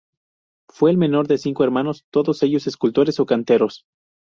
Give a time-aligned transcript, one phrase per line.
[0.67, 3.85] Fue el menor de cinco hermanos, todos ellos escultores o canteros.